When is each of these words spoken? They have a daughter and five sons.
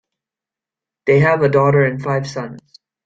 They 1.05 1.19
have 1.19 1.43
a 1.43 1.49
daughter 1.49 1.83
and 1.83 2.01
five 2.01 2.25
sons. 2.27 2.59